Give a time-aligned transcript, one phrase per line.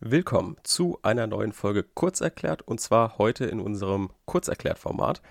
[0.00, 5.22] Willkommen zu einer neuen Folge Kurzerklärt und zwar heute in unserem Kurzerklärt-Format.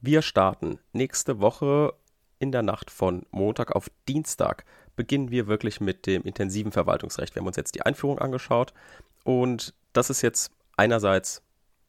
[0.00, 1.94] Wir starten nächste Woche
[2.40, 4.64] in der Nacht von Montag auf Dienstag.
[4.96, 7.36] Beginnen wir wirklich mit dem intensiven Verwaltungsrecht.
[7.36, 8.74] Wir haben uns jetzt die Einführung angeschaut
[9.22, 11.40] und das ist jetzt einerseits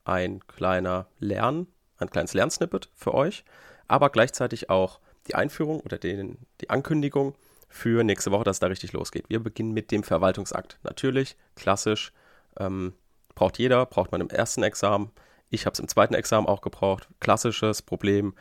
[0.06, 1.66] ein kleiner Lern,
[1.98, 3.44] ein kleines Lernsnippet für euch,
[3.88, 7.34] aber gleichzeitig auch die Einführung oder den, die Ankündigung
[7.70, 9.30] für nächste Woche, dass es da richtig losgeht.
[9.30, 10.80] Wir beginnen mit dem Verwaltungsakt.
[10.84, 12.12] Natürlich, klassisch,
[12.58, 12.94] ähm,
[13.36, 15.12] braucht jeder, braucht man im ersten Examen.
[15.50, 17.08] Ich habe es im zweiten Examen auch gebraucht.
[17.20, 18.34] Klassisches Problem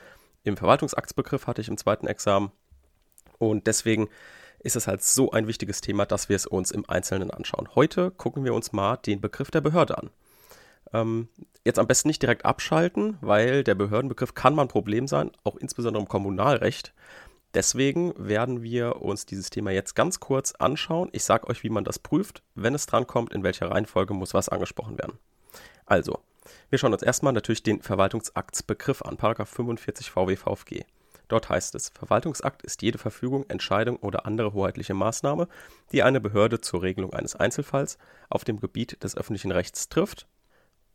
[0.44, 2.50] im Verwaltungsaktsbegriff hatte ich im zweiten Examen.
[3.38, 4.08] Und deswegen
[4.60, 7.68] ist es halt so ein wichtiges Thema, dass wir es uns im Einzelnen anschauen.
[7.74, 10.10] Heute gucken wir uns mal den Begriff der Behörde an.
[10.92, 11.28] Ähm,
[11.64, 15.56] jetzt am besten nicht direkt abschalten, weil der Behördenbegriff kann mal ein Problem sein, auch
[15.56, 16.94] insbesondere im Kommunalrecht.
[17.58, 21.08] Deswegen werden wir uns dieses Thema jetzt ganz kurz anschauen.
[21.10, 24.32] Ich sage euch, wie man das prüft, wenn es dran kommt, in welcher Reihenfolge muss
[24.32, 25.18] was angesprochen werden.
[25.84, 26.20] Also,
[26.70, 30.84] wir schauen uns erstmal natürlich den Verwaltungsaktsbegriff an, Paragraph 45 VWVFG.
[31.26, 35.48] Dort heißt es, Verwaltungsakt ist jede Verfügung, Entscheidung oder andere hoheitliche Maßnahme,
[35.90, 37.98] die eine Behörde zur Regelung eines Einzelfalls
[38.30, 40.28] auf dem Gebiet des öffentlichen Rechts trifft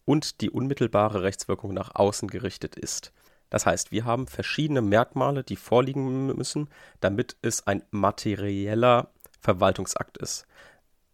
[0.06, 3.12] und die unmittelbare Rechtswirkung nach außen gerichtet ist.
[3.54, 6.70] Das heißt, wir haben verschiedene Merkmale, die vorliegen müssen,
[7.02, 10.48] damit es ein materieller Verwaltungsakt ist.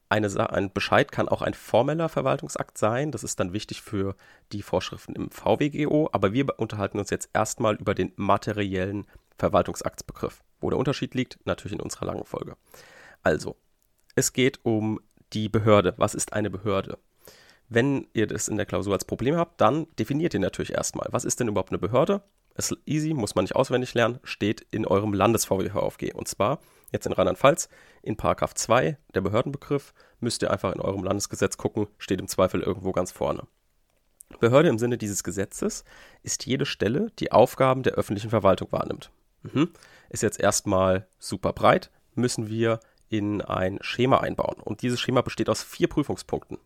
[0.07, 3.11] Eine, ein Bescheid kann auch ein formeller Verwaltungsakt sein.
[3.11, 4.15] Das ist dann wichtig für
[4.53, 6.07] die Vorschriften im VWGO.
[6.13, 9.05] Aber wir unterhalten uns jetzt erstmal über den materiellen
[9.37, 10.41] Verwaltungsaktsbegriff.
[10.61, 12.55] Wo der Unterschied liegt, natürlich in unserer langen Folge.
[13.21, 13.57] Also,
[14.15, 15.01] es geht um
[15.33, 15.93] die Behörde.
[15.97, 16.99] Was ist eine Behörde?
[17.69, 21.23] Wenn ihr das in der Klausur als Problem habt, dann definiert ihr natürlich erstmal, was
[21.23, 22.23] ist denn überhaupt eine Behörde?
[22.55, 26.13] Ist easy, muss man nicht auswendig lernen, steht in eurem Landes-VWVFG.
[26.13, 26.59] Und zwar
[26.91, 27.69] jetzt in Rheinland-Pfalz
[28.01, 32.61] in Paragraph 2, der Behördenbegriff, müsst ihr einfach in eurem Landesgesetz gucken, steht im Zweifel
[32.61, 33.43] irgendwo ganz vorne.
[34.39, 35.83] Behörde im Sinne dieses Gesetzes
[36.23, 39.11] ist jede Stelle, die Aufgaben der öffentlichen Verwaltung wahrnimmt.
[39.43, 39.69] Mhm.
[40.09, 42.79] Ist jetzt erstmal super breit, müssen wir
[43.09, 44.61] in ein Schema einbauen.
[44.61, 46.57] Und dieses Schema besteht aus vier Prüfungspunkten.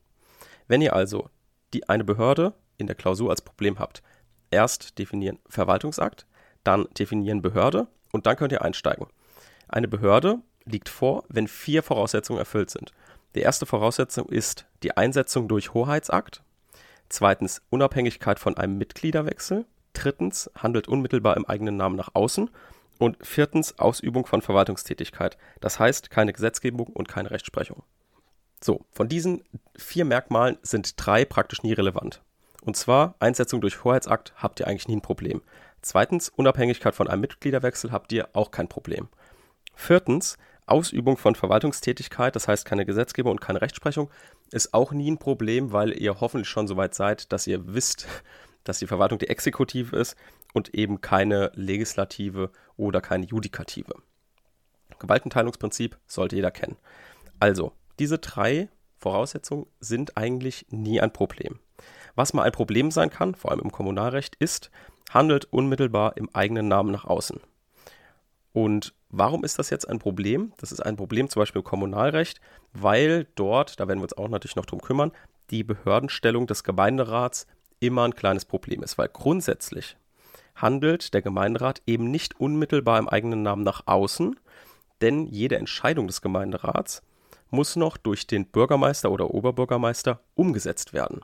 [0.68, 1.29] Wenn ihr also
[1.74, 4.03] die, eine Behörde in der Klausur als Problem habt,
[4.51, 6.25] erst definieren Verwaltungsakt,
[6.63, 9.07] dann definieren Behörde und dann könnt ihr einsteigen.
[9.68, 12.91] Eine Behörde liegt vor, wenn vier Voraussetzungen erfüllt sind.
[13.35, 16.44] Die erste Voraussetzung ist die Einsetzung durch Hoheitsakt.
[17.09, 19.66] Zweitens Unabhängigkeit von einem Mitgliederwechsel.
[19.94, 22.50] Drittens handelt unmittelbar im eigenen Namen nach außen.
[23.00, 25.38] Und viertens Ausübung von Verwaltungstätigkeit.
[25.59, 27.84] Das heißt keine Gesetzgebung und keine Rechtsprechung.
[28.63, 29.44] So, von diesen
[29.75, 32.22] vier Merkmalen sind drei praktisch nie relevant.
[32.62, 35.41] Und zwar Einsetzung durch Hoheitsakt habt ihr eigentlich nie ein Problem.
[35.81, 39.09] Zweitens, Unabhängigkeit von einem Mitgliederwechsel habt ihr auch kein Problem.
[39.75, 44.09] Viertens, Ausübung von Verwaltungstätigkeit, das heißt keine Gesetzgebung und keine Rechtsprechung,
[44.51, 48.07] ist auch nie ein Problem, weil ihr hoffentlich schon so weit seid, dass ihr wisst,
[48.63, 50.16] dass die Verwaltung die Exekutive ist
[50.53, 53.95] und eben keine Legislative oder keine Judikative.
[55.00, 56.78] Gewaltenteilungsprinzip sollte jeder kennen.
[57.41, 61.59] Also, diese drei Voraussetzungen sind eigentlich nie ein Problem.
[62.15, 64.71] Was mal ein Problem sein kann, vor allem im Kommunalrecht, ist,
[65.11, 67.39] handelt unmittelbar im eigenen Namen nach außen.
[68.53, 70.53] Und warum ist das jetzt ein Problem?
[70.57, 72.39] Das ist ein Problem zum Beispiel im Kommunalrecht,
[72.71, 75.11] weil dort, da werden wir uns auch natürlich noch drum kümmern,
[75.49, 77.47] die Behördenstellung des Gemeinderats
[77.79, 79.97] immer ein kleines Problem ist, weil grundsätzlich
[80.55, 84.39] handelt der Gemeinderat eben nicht unmittelbar im eigenen Namen nach außen,
[85.01, 87.01] denn jede Entscheidung des Gemeinderats
[87.53, 91.21] muss noch durch den Bürgermeister oder Oberbürgermeister umgesetzt werden.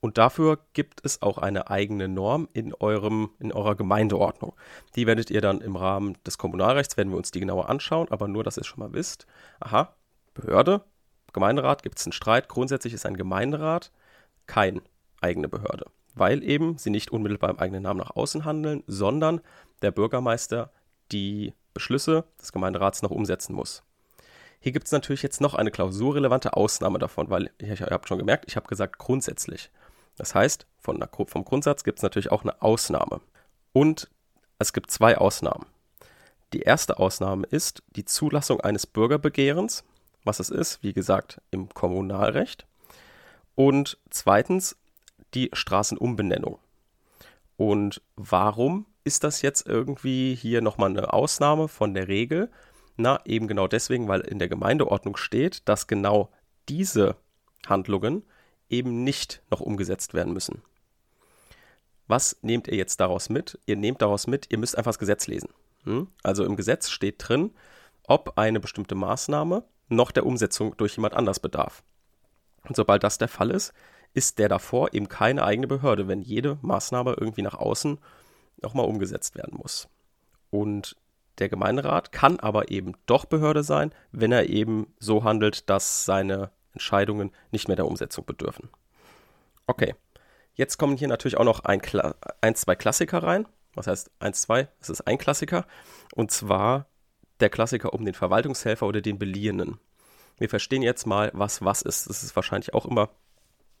[0.00, 4.54] Und dafür gibt es auch eine eigene Norm in, eurem, in eurer Gemeindeordnung.
[4.96, 8.26] Die werdet ihr dann im Rahmen des Kommunalrechts, werden wir uns die genauer anschauen, aber
[8.28, 9.26] nur, dass ihr es schon mal wisst.
[9.58, 9.94] Aha,
[10.32, 10.82] Behörde,
[11.34, 12.48] Gemeinderat, gibt es einen Streit.
[12.48, 13.92] Grundsätzlich ist ein Gemeinderat
[14.46, 14.80] kein
[15.20, 19.42] eigene Behörde, weil eben sie nicht unmittelbar im eigenen Namen nach außen handeln, sondern
[19.82, 20.70] der Bürgermeister
[21.12, 23.82] die Beschlüsse des Gemeinderats noch umsetzen muss.
[24.60, 28.18] Hier gibt es natürlich jetzt noch eine klausurrelevante Ausnahme davon, weil ihr, ihr habt schon
[28.18, 29.70] gemerkt, ich habe gesagt grundsätzlich.
[30.16, 33.20] Das heißt, von der, vom Grundsatz gibt es natürlich auch eine Ausnahme.
[33.72, 34.10] Und
[34.58, 35.66] es gibt zwei Ausnahmen.
[36.52, 39.84] Die erste Ausnahme ist die Zulassung eines Bürgerbegehrens,
[40.24, 42.66] was es ist, wie gesagt, im Kommunalrecht.
[43.54, 44.76] Und zweitens
[45.32, 46.58] die Straßenumbenennung.
[47.56, 52.50] Und warum ist das jetzt irgendwie hier nochmal eine Ausnahme von der Regel?
[52.96, 56.30] Na, eben genau deswegen, weil in der Gemeindeordnung steht, dass genau
[56.68, 57.16] diese
[57.66, 58.24] Handlungen
[58.68, 60.62] eben nicht noch umgesetzt werden müssen.
[62.06, 63.58] Was nehmt ihr jetzt daraus mit?
[63.66, 65.50] Ihr nehmt daraus mit, ihr müsst einfach das Gesetz lesen.
[65.84, 66.08] Hm?
[66.22, 67.52] Also im Gesetz steht drin,
[68.06, 71.82] ob eine bestimmte Maßnahme noch der Umsetzung durch jemand anders bedarf.
[72.68, 73.72] Und sobald das der Fall ist,
[74.12, 77.98] ist der davor eben keine eigene Behörde, wenn jede Maßnahme irgendwie nach außen
[78.60, 79.88] nochmal umgesetzt werden muss.
[80.50, 80.96] Und
[81.40, 86.50] der Gemeinderat kann aber eben doch Behörde sein, wenn er eben so handelt, dass seine
[86.72, 88.68] Entscheidungen nicht mehr der Umsetzung bedürfen.
[89.66, 89.94] Okay,
[90.54, 91.80] jetzt kommen hier natürlich auch noch ein,
[92.40, 93.46] ein zwei Klassiker rein.
[93.74, 94.68] Was heißt eins, zwei?
[94.80, 95.66] Es ist ein Klassiker.
[96.14, 96.86] Und zwar
[97.40, 99.78] der Klassiker um den Verwaltungshelfer oder den Beliehenen.
[100.38, 102.08] Wir verstehen jetzt mal, was was ist.
[102.08, 103.10] Das ist wahrscheinlich auch immer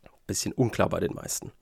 [0.04, 1.52] ein bisschen unklar bei den meisten.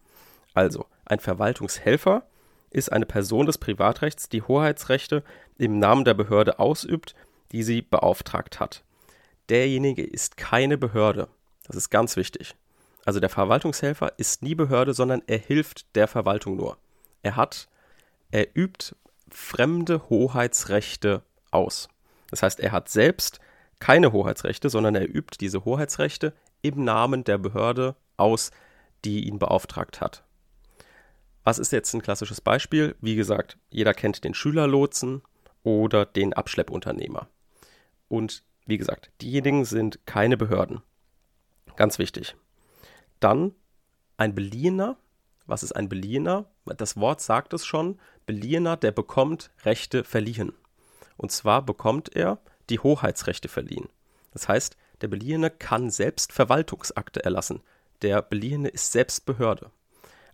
[0.55, 2.27] Also, ein Verwaltungshelfer
[2.71, 5.23] ist eine Person des Privatrechts, die Hoheitsrechte
[5.57, 7.15] im Namen der Behörde ausübt,
[7.53, 8.85] die sie beauftragt hat.
[9.49, 11.29] Derjenige ist keine Behörde.
[11.67, 12.55] Das ist ganz wichtig.
[13.05, 16.77] Also der Verwaltungshelfer ist nie Behörde, sondern er hilft der Verwaltung nur.
[17.23, 17.69] Er hat,
[18.31, 18.95] er übt
[19.31, 21.89] fremde Hoheitsrechte aus.
[22.31, 23.41] Das heißt, er hat selbst
[23.81, 28.51] keine Hoheitsrechte, sondern er übt diese Hoheitsrechte im Namen der Behörde aus,
[29.05, 30.25] die ihn beauftragt hat.
[31.45, 32.97] Was ist jetzt ein klassisches Beispiel?
[33.01, 35.23] Wie gesagt, jeder kennt den Schülerlotsen
[35.63, 37.29] oder den Abschleppunternehmer.
[38.09, 40.83] Und wie gesagt, diejenigen sind keine Behörden.
[41.77, 42.37] Ganz wichtig.
[43.21, 43.55] Dann
[44.17, 44.97] ein Beliehener.
[45.47, 46.51] Was ist ein Beliehener?
[46.65, 47.99] Das Wort sagt es schon.
[48.27, 50.53] Beliehener, der bekommt Rechte verliehen.
[51.17, 52.39] Und zwar bekommt er
[52.69, 53.89] die Hoheitsrechte verliehen.
[54.33, 57.63] Das heißt, der Beliehene kann selbst Verwaltungsakte erlassen.
[58.03, 59.71] Der Beliehene ist selbst Behörde.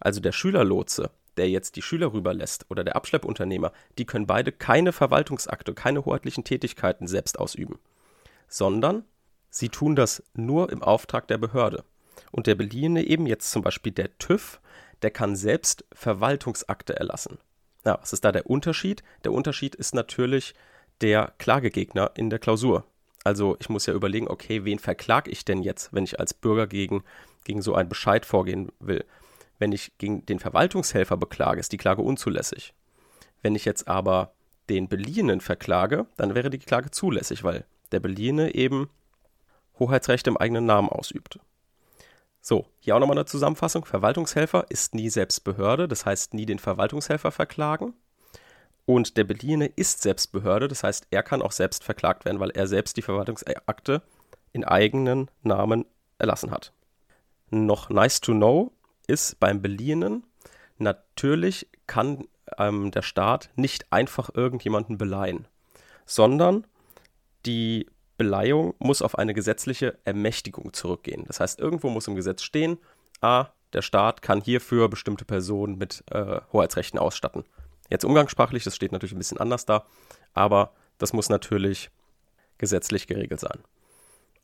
[0.00, 4.92] Also der Schülerlotse, der jetzt die Schüler rüberlässt, oder der Abschleppunternehmer, die können beide keine
[4.92, 7.78] Verwaltungsakte, keine hoheitlichen Tätigkeiten selbst ausüben,
[8.48, 9.04] sondern
[9.50, 11.84] sie tun das nur im Auftrag der Behörde.
[12.30, 14.60] Und der Beliehene eben jetzt zum Beispiel der TÜV,
[15.02, 17.38] der kann selbst Verwaltungsakte erlassen.
[17.84, 19.02] Ja, was ist da der Unterschied?
[19.24, 20.54] Der Unterschied ist natürlich
[21.00, 22.84] der Klagegegner in der Klausur.
[23.24, 26.66] Also ich muss ja überlegen, okay, wen verklage ich denn jetzt, wenn ich als Bürger
[26.66, 27.04] gegen,
[27.44, 29.04] gegen so einen Bescheid vorgehen will?
[29.58, 32.74] Wenn ich gegen den Verwaltungshelfer beklage, ist die Klage unzulässig.
[33.42, 34.32] Wenn ich jetzt aber
[34.68, 38.88] den Beliehenen verklage, dann wäre die Klage zulässig, weil der Beliehene eben
[39.78, 41.38] Hoheitsrechte im eigenen Namen ausübt.
[42.40, 43.84] So, hier auch nochmal eine Zusammenfassung.
[43.84, 47.94] Verwaltungshelfer ist nie selbst Behörde, das heißt nie den Verwaltungshelfer verklagen.
[48.86, 52.50] Und der Beliehene ist selbst Behörde, das heißt, er kann auch selbst verklagt werden, weil
[52.50, 54.02] er selbst die Verwaltungsakte
[54.52, 55.86] in eigenen Namen
[56.18, 56.72] erlassen hat.
[57.50, 58.72] Noch nice to know
[59.06, 60.24] ist beim Beliehenen,
[60.78, 62.26] natürlich kann
[62.58, 65.46] ähm, der Staat nicht einfach irgendjemanden beleihen,
[66.06, 66.66] sondern
[67.46, 67.86] die
[68.16, 71.24] Beleihung muss auf eine gesetzliche Ermächtigung zurückgehen.
[71.26, 72.78] Das heißt, irgendwo muss im Gesetz stehen,
[73.20, 77.44] a, der Staat kann hierfür bestimmte Personen mit äh, Hoheitsrechten ausstatten.
[77.90, 79.84] Jetzt umgangssprachlich, das steht natürlich ein bisschen anders da,
[80.32, 81.90] aber das muss natürlich
[82.58, 83.58] gesetzlich geregelt sein.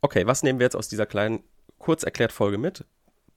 [0.00, 1.44] Okay, was nehmen wir jetzt aus dieser kleinen
[1.78, 2.84] kurz erklärt Folge mit?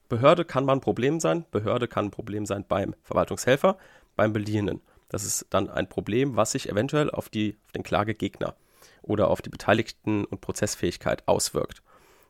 [0.09, 1.45] Behörde kann mal ein Problem sein.
[1.51, 3.77] Behörde kann ein Problem sein beim Verwaltungshelfer,
[4.15, 4.81] beim Beliehenen.
[5.09, 8.55] Das ist dann ein Problem, was sich eventuell auf, die, auf den Klagegegner
[9.01, 11.83] oder auf die Beteiligten und Prozessfähigkeit auswirkt.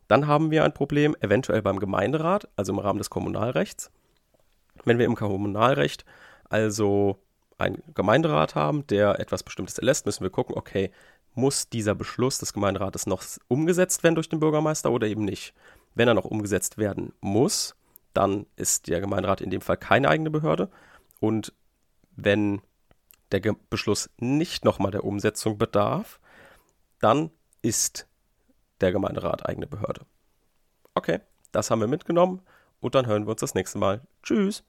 [0.07, 3.89] Dann haben wir ein Problem eventuell beim Gemeinderat, also im Rahmen des Kommunalrechts.
[4.83, 6.03] Wenn wir im Kommunalrecht
[6.49, 7.17] also
[7.57, 10.91] einen Gemeinderat haben, der etwas Bestimmtes erlässt, müssen wir gucken, okay,
[11.35, 15.53] muss dieser Beschluss des Gemeinderates noch umgesetzt werden durch den Bürgermeister oder eben nicht?
[15.95, 17.75] Wenn er noch umgesetzt werden muss,
[18.13, 20.69] dann ist der Gemeinderat in dem Fall keine eigene Behörde.
[21.19, 21.53] Und
[22.15, 22.62] wenn
[23.31, 26.19] der Ge Beschluss nicht nochmal der Umsetzung bedarf,
[27.00, 27.31] dann
[27.62, 28.07] ist
[28.81, 30.01] der Gemeinderat eigene Behörde.
[30.93, 31.19] Okay,
[31.51, 32.41] das haben wir mitgenommen
[32.79, 34.01] und dann hören wir uns das nächste Mal.
[34.21, 34.63] Tschüss.